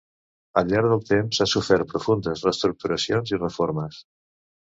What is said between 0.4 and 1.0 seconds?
Al llarg